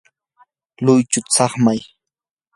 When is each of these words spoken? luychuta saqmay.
luychuta 0.83 1.31
saqmay. 1.35 1.79